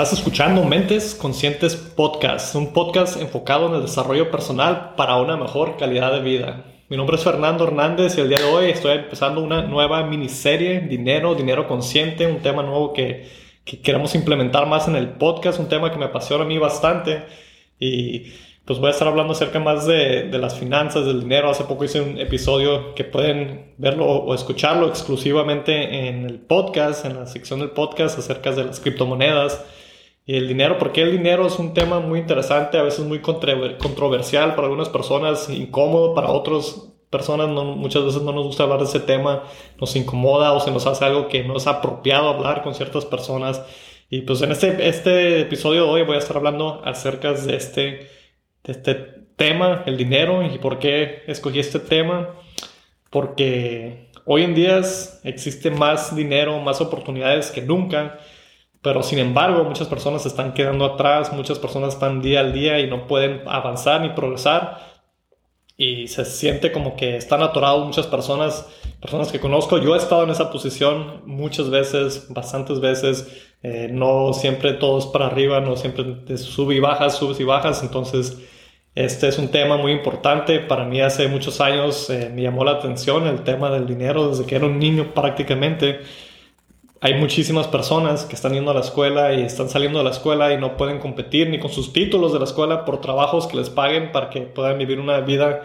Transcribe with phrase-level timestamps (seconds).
[0.00, 5.76] Estás escuchando Mentes Conscientes Podcast, un podcast enfocado en el desarrollo personal para una mejor
[5.76, 6.64] calidad de vida.
[6.88, 10.80] Mi nombre es Fernando Hernández y el día de hoy estoy empezando una nueva miniserie,
[10.80, 13.28] Dinero, Dinero Consciente, un tema nuevo que,
[13.62, 17.24] que queremos implementar más en el podcast, un tema que me apasiona a mí bastante
[17.78, 18.20] y
[18.64, 21.50] pues voy a estar hablando acerca más de, de, las finanzas, del dinero.
[21.50, 27.16] Hace poco hice un episodio que pueden verlo o, escucharlo exclusivamente en el podcast, en
[27.16, 29.62] la sección del podcast acerca de las criptomonedas
[30.36, 34.66] el dinero, porque el dinero es un tema muy interesante, a veces muy controversial para
[34.68, 39.00] algunas personas, incómodo para otras personas, no, muchas veces no nos gusta hablar de ese
[39.00, 39.44] tema,
[39.80, 43.62] nos incomoda o se nos hace algo que no es apropiado hablar con ciertas personas.
[44.08, 48.20] Y pues en este, este episodio de hoy voy a estar hablando acerca de este
[48.64, 48.94] de este
[49.36, 52.34] tema, el dinero, y por qué escogí este tema.
[53.10, 54.80] Porque hoy en día
[55.24, 58.18] existe más dinero, más oportunidades que nunca,
[58.82, 62.78] pero sin embargo muchas personas se están quedando atrás, muchas personas están día al día
[62.80, 64.90] y no pueden avanzar ni progresar.
[65.76, 68.68] Y se siente como que están atorados muchas personas,
[69.00, 69.78] personas que conozco.
[69.78, 73.46] Yo he estado en esa posición muchas veces, bastantes veces.
[73.62, 77.82] Eh, no siempre todo es para arriba, no siempre sube y bajas, subes y bajas.
[77.82, 78.38] Entonces,
[78.94, 80.60] este es un tema muy importante.
[80.60, 84.44] Para mí hace muchos años eh, me llamó la atención el tema del dinero desde
[84.44, 86.00] que era un niño prácticamente.
[87.02, 90.52] Hay muchísimas personas que están yendo a la escuela y están saliendo de la escuela
[90.52, 93.70] y no pueden competir ni con sus títulos de la escuela por trabajos que les
[93.70, 95.62] paguen para que puedan vivir una vida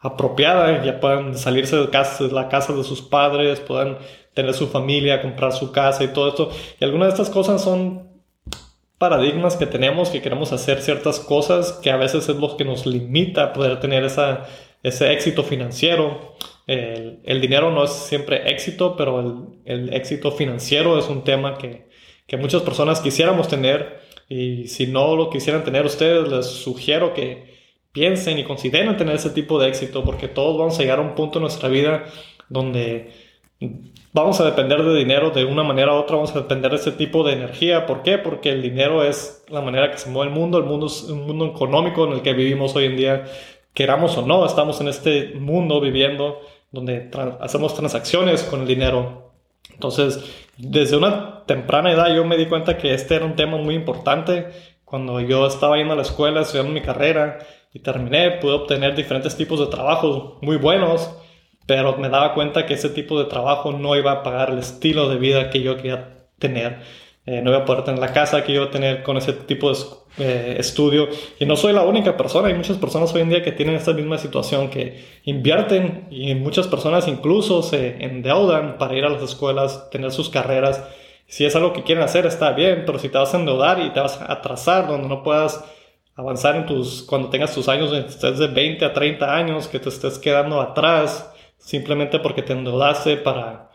[0.00, 3.98] apropiada, ya puedan salirse de, casa, de la casa de sus padres, puedan
[4.34, 6.50] tener su familia, comprar su casa y todo esto.
[6.80, 8.08] Y algunas de estas cosas son
[8.98, 12.84] paradigmas que tenemos, que queremos hacer ciertas cosas, que a veces es lo que nos
[12.84, 16.34] limita a poder tener ese éxito financiero.
[16.66, 19.34] El, dinero no es siempre éxito, pero el,
[19.66, 21.88] el, éxito financiero es un tema que,
[22.26, 27.54] que muchas personas quisiéramos tener y si no lo quisieran tener ustedes, les sugiero que
[27.92, 31.14] piensen y consideren tener ese tipo de éxito porque todos vamos a llegar a un
[31.14, 32.06] punto en nuestra vida
[32.48, 33.12] donde
[34.12, 36.92] vamos a depender de dinero de una manera u otra, vamos a depender de ese
[36.92, 37.86] tipo de energía.
[37.86, 38.18] ¿Por qué?
[38.18, 41.26] Porque el dinero es la manera que se mueve el mundo, el mundo es un
[41.26, 43.24] mundo económico en el que vivimos hoy en día,
[43.74, 46.40] queramos o no, estamos en este mundo viviendo
[46.74, 49.32] donde hacemos transacciones con el dinero.
[49.72, 50.24] Entonces,
[50.56, 54.48] desde una temprana edad yo me di cuenta que este era un tema muy importante.
[54.84, 57.38] Cuando yo estaba yendo a la escuela, estudiando mi carrera
[57.72, 61.10] y terminé, pude obtener diferentes tipos de trabajos muy buenos
[61.66, 65.08] pero me daba cuenta que ese tipo de trabajo no iba a pagar el estilo
[65.08, 66.80] de vida que yo quería tener.
[67.26, 69.32] Eh, no iba a poder tener la casa que yo iba a tener con ese
[69.32, 69.76] tipo de
[70.16, 71.08] eh, estudio.
[71.40, 73.92] Y no soy la única persona, hay muchas personas hoy en día que tienen esta
[73.92, 79.90] misma situación, que invierten y muchas personas incluso se endeudan para ir a las escuelas,
[79.90, 80.84] tener sus carreras.
[81.26, 83.90] Si es algo que quieren hacer, está bien, pero si te vas a endeudar y
[83.90, 85.64] te vas a atrasar donde no puedas
[86.14, 89.88] avanzar en tus, cuando tengas tus años, estés de 20 a 30 años, que te
[89.88, 93.70] estés quedando atrás, simplemente porque te endeudaste para,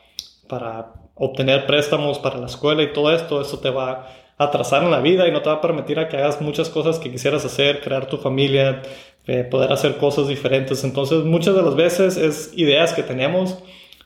[0.47, 4.07] para obtener préstamos para la escuela y todo esto, eso te va
[4.39, 6.97] atrasar en la vida y no te va a permitir a que hagas muchas cosas
[6.97, 8.81] que quisieras hacer, crear tu familia,
[9.27, 10.83] eh, poder hacer cosas diferentes.
[10.83, 13.61] Entonces, muchas de las veces es ideas que tenemos.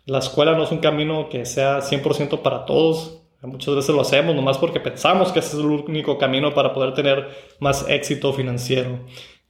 [0.06, 3.22] La escuela no es un camino que sea 100% para todos.
[3.44, 6.94] Muchas veces lo hacemos nomás porque pensamos que ese es el único camino para poder
[6.94, 7.28] tener
[7.60, 9.02] más éxito financiero.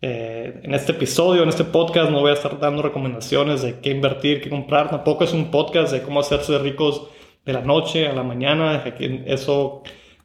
[0.01, 3.91] Eh, en este episodio, en este podcast, no voy a estar dando recomendaciones de qué
[3.91, 4.89] invertir, qué comprar.
[4.89, 7.07] Tampoco es un podcast de cómo hacerse ricos
[7.45, 8.83] de la noche a la mañana.
[9.25, 9.83] Eso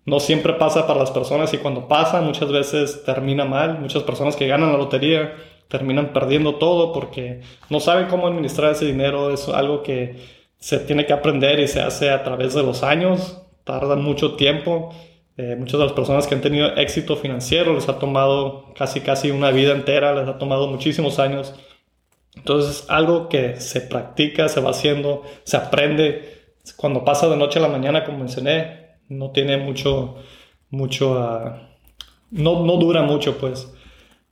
[0.09, 3.79] no siempre pasa para las personas y cuando pasa muchas veces termina mal.
[3.79, 5.35] Muchas personas que ganan la lotería
[5.69, 9.31] terminan perdiendo todo porque no saben cómo administrar ese dinero.
[9.31, 10.17] Es algo que
[10.59, 13.43] se tiene que aprender y se hace a través de los años.
[13.65, 14.95] Tarda mucho tiempo.
[15.37, 19.31] Eh, muchas de las personas que han tenido éxito financiero les ha tomado casi casi
[19.31, 21.55] una vida entera, les ha tomado muchísimos años.
[22.35, 26.35] Entonces algo que se practica, se va haciendo, se aprende.
[26.77, 30.16] Cuando pasa de noche a la mañana, como mencioné, no tiene mucho,
[30.70, 31.69] mucho, ah,
[32.31, 33.72] no, no, dura mucho, pues.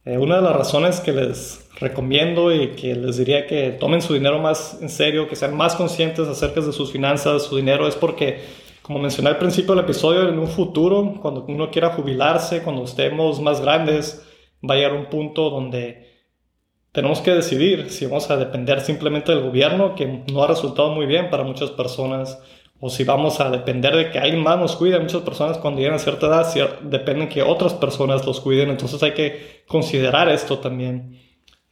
[0.05, 4.15] Eh, una de las razones que les recomiendo y que les diría que tomen su
[4.15, 7.97] dinero más en serio, que sean más conscientes acerca de sus finanzas, su dinero, es
[7.97, 8.41] porque
[8.87, 13.41] como mencioné al principio del episodio, en un futuro, cuando uno quiera jubilarse, cuando estemos
[13.41, 14.25] más grandes,
[14.63, 16.07] va a llegar un punto donde
[16.93, 21.07] tenemos que decidir si vamos a depender simplemente del gobierno, que no ha resultado muy
[21.07, 22.41] bien para muchas personas,
[22.81, 24.99] o si vamos a depender de que alguien más nos cuide.
[24.99, 26.47] Muchas personas cuando llegan a cierta edad
[26.83, 31.21] dependen que otras personas los cuiden, entonces hay que considerar esto también.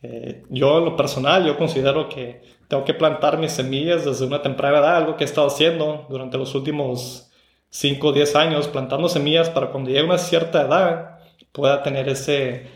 [0.02, 4.42] Eh, yo en lo personal, yo considero que tengo que plantar mis semillas desde una
[4.42, 7.30] temprana edad, algo que he estado haciendo durante los últimos
[7.70, 11.18] 5 o 10 años plantando semillas para cuando llegue a una cierta edad
[11.52, 12.66] pueda tener ese,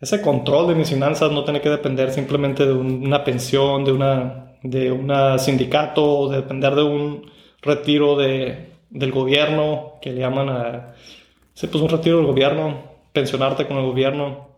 [0.00, 4.56] ese control de mis finanzas, no tener que depender simplemente de una pensión, de una
[4.62, 7.30] de un sindicato, de depender de un
[7.62, 10.94] retiro de, del gobierno, que le llaman a,
[11.54, 12.82] sí, pues un retiro del gobierno,
[13.12, 14.48] pensionarte con el gobierno,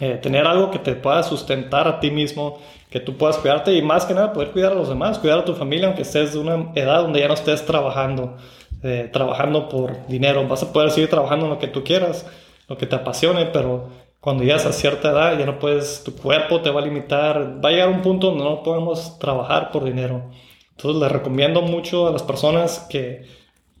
[0.00, 2.58] eh, tener algo que te pueda sustentar a ti mismo,
[2.90, 5.44] que tú puedas cuidarte y más que nada poder cuidar a los demás, cuidar a
[5.44, 8.36] tu familia, aunque estés de una edad donde ya no estés trabajando,
[8.82, 12.26] eh, trabajando por dinero, vas a poder seguir trabajando en lo que tú quieras,
[12.68, 13.88] lo que te apasione, pero
[14.20, 17.68] cuando llegas a cierta edad ya no puedes, tu cuerpo te va a limitar, va
[17.68, 20.30] a llegar un punto donde no podemos trabajar por dinero.
[20.76, 23.26] Entonces les recomiendo mucho a las personas que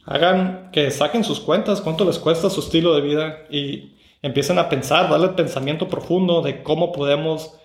[0.06, 4.68] hagan, que saquen sus cuentas, cuánto les cuesta su estilo de vida y empiecen a
[4.68, 7.58] pensar, darle pensamiento profundo de cómo podemos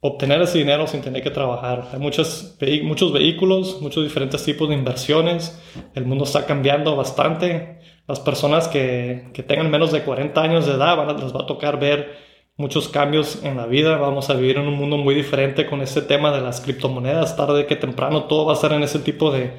[0.00, 1.88] obtener ese dinero sin tener que trabajar.
[1.92, 5.60] Hay muchos, muchos vehículos, muchos diferentes tipos de inversiones.
[5.94, 10.74] El mundo está cambiando bastante las personas que, que, tengan menos de 40 años de
[10.74, 12.27] edad les va a tocar ver
[12.58, 13.96] muchos cambios en la vida.
[13.96, 17.36] Vamos a vivir en un mundo muy diferente con este tema de las criptomonedas.
[17.36, 19.52] Tarde que temprano todo va a estar en ese tipo de,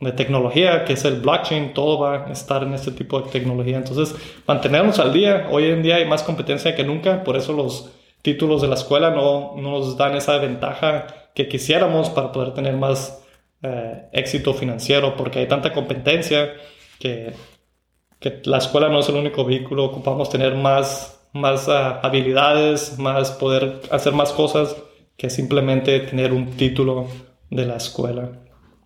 [0.00, 1.72] de tecnología, que es el blockchain.
[1.72, 3.76] Todo va a estar en este tipo de tecnología.
[3.76, 4.16] Entonces,
[4.48, 5.46] mantenernos al día.
[5.52, 7.22] Hoy en día hay más competencia que nunca.
[7.22, 7.92] Por eso los
[8.22, 12.74] títulos de la escuela no, no nos dan esa ventaja que quisiéramos para poder tener
[12.74, 13.24] más
[13.62, 16.54] eh, éxito financiero, porque hay tanta competencia
[16.98, 17.34] que
[18.20, 23.30] que la escuela no es el único vehículo, ocupamos tener más, más ah, habilidades, más
[23.32, 24.76] poder hacer más cosas
[25.16, 27.06] que simplemente tener un título
[27.50, 28.30] de la escuela.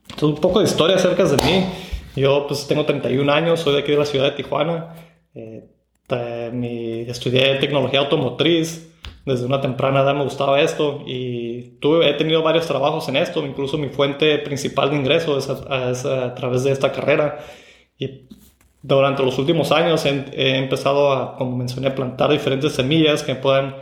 [0.03, 1.67] Entonces, un poco de historia acerca de mí.
[2.17, 4.95] Yo pues tengo 31 años, soy de aquí de la ciudad de Tijuana.
[5.35, 5.69] Eh,
[6.53, 8.91] mi, estudié tecnología automotriz.
[9.25, 13.45] Desde una temprana edad me gustaba esto y tuve, he tenido varios trabajos en esto.
[13.45, 17.39] Incluso mi fuente principal de ingresos es a, es a través de esta carrera.
[17.99, 18.29] Y
[18.85, 23.77] durante los últimos años he, empezado a, como mencioné, plantar diferentes semillas que puedan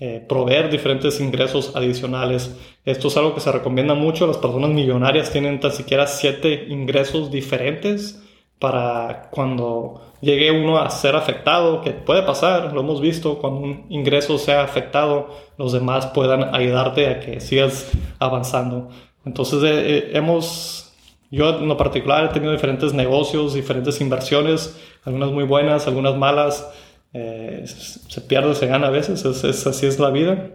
[0.00, 2.58] eh, proveer diferentes ingresos adicionales.
[2.84, 4.26] Esto es algo que se recomienda mucho.
[4.26, 8.20] Las personas millonarias tienen tan siquiera siete ingresos diferentes
[8.58, 13.86] para cuando llegue uno a ser afectado, que puede pasar, lo hemos visto, cuando un
[13.88, 17.88] ingreso sea afectado, los demás puedan ayudarte a que sigas
[18.18, 18.88] avanzando.
[19.24, 20.89] Entonces eh, eh, hemos
[21.30, 26.68] yo en lo particular he tenido diferentes negocios, diferentes inversiones, algunas muy buenas, algunas malas.
[27.12, 30.50] Eh, se pierde, se gana a veces, es, así es la vida.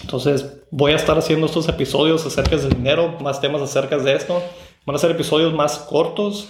[0.00, 4.42] Entonces voy a estar haciendo estos episodios acerca del dinero, más temas acerca de esto.
[4.84, 6.48] Van a ser episodios más cortos.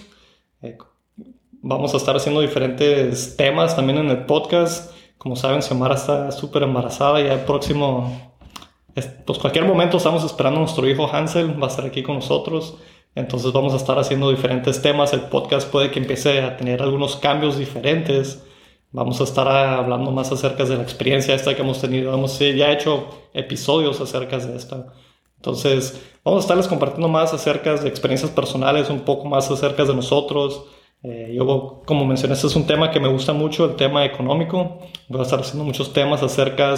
[0.63, 0.79] Eh,
[1.61, 4.93] vamos a estar haciendo diferentes temas también en el podcast.
[5.19, 8.33] Como saben, Xiomara está súper embarazada y el próximo,
[9.27, 12.77] pues cualquier momento estamos esperando a nuestro hijo Hansel, va a estar aquí con nosotros.
[13.19, 15.13] Entonces vamos a estar haciendo diferentes temas.
[15.13, 18.45] El podcast puede que empiece a tener algunos cambios diferentes.
[18.93, 22.15] Vamos a estar hablando más acerca de la experiencia esta que hemos tenido.
[22.15, 24.95] Hemos ya hecho episodios acerca de esta.
[25.35, 29.95] Entonces vamos a estarles compartiendo más acerca de experiencias personales, un poco más acerca de
[29.95, 30.67] nosotros.
[31.03, 34.79] Eh, yo, como mencioné, este es un tema que me gusta mucho, el tema económico.
[35.09, 36.73] Voy a estar haciendo muchos temas acerca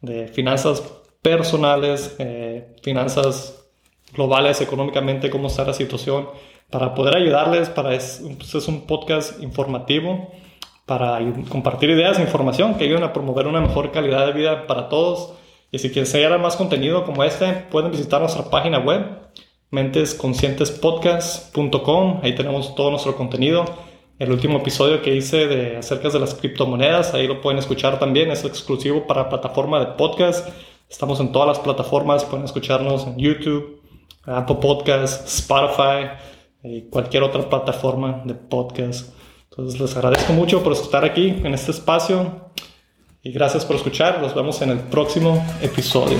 [0.00, 0.82] de finanzas
[1.20, 3.61] personales, eh, finanzas
[4.12, 6.28] globales económicamente, cómo está la situación,
[6.70, 10.30] para poder ayudarles, para es, pues, es un podcast informativo,
[10.86, 14.88] para compartir ideas e información que ayuden a promover una mejor calidad de vida para
[14.88, 15.34] todos.
[15.70, 19.04] Y si quieren seguir más contenido como este, pueden visitar nuestra página web,
[19.70, 22.20] mentesconscientespodcast.com.
[22.22, 23.64] Ahí tenemos todo nuestro contenido.
[24.18, 28.30] El último episodio que hice de acerca de las criptomonedas, ahí lo pueden escuchar también,
[28.30, 30.48] es exclusivo para plataforma de podcast.
[30.88, 33.81] Estamos en todas las plataformas, pueden escucharnos en YouTube,
[34.24, 36.10] Apple Podcast, Spotify
[36.62, 39.12] y cualquier otra plataforma de podcast.
[39.50, 42.50] Entonces les agradezco mucho por estar aquí en este espacio
[43.22, 44.20] y gracias por escuchar.
[44.20, 46.18] Nos vemos en el próximo episodio.